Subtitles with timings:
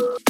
[0.00, 0.29] you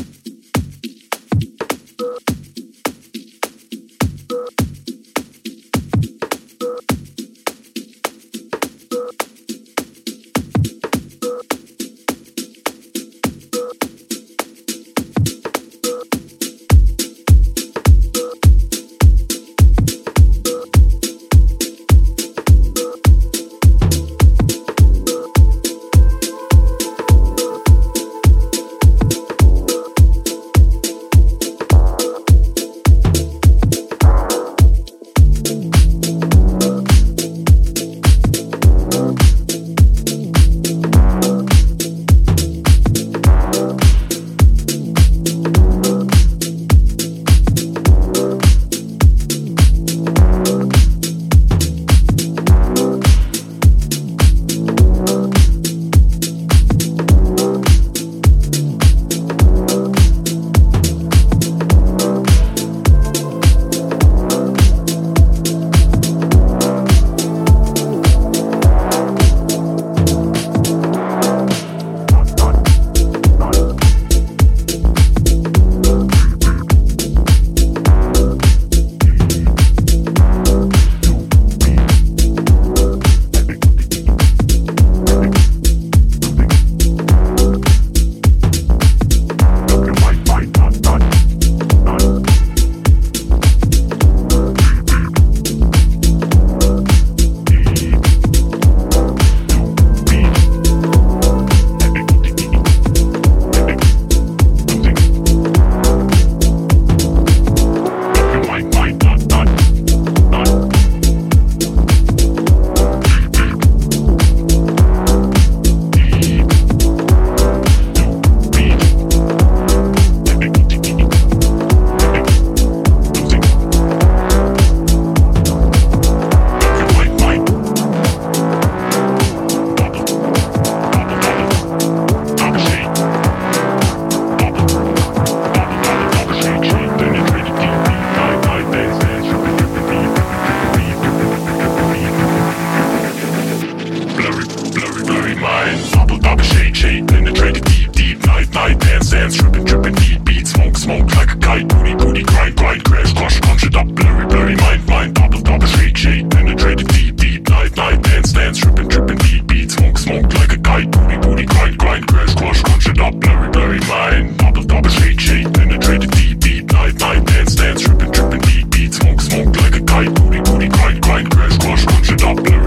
[172.03, 172.60] Stop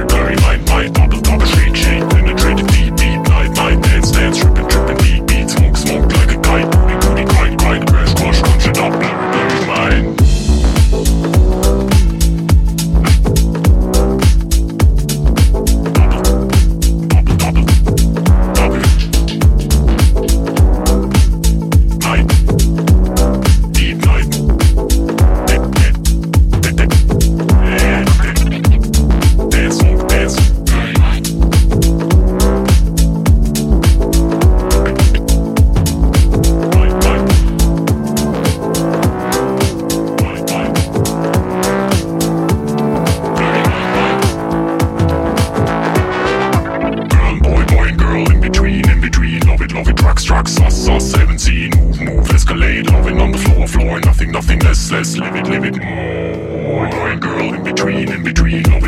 [57.83, 58.82] Thank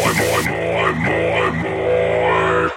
[0.00, 2.70] more, more, more, more.